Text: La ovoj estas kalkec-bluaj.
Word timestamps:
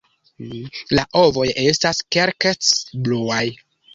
La 0.99 1.03
ovoj 1.19 1.43
estas 1.65 2.01
kalkec-bluaj. 2.17 3.45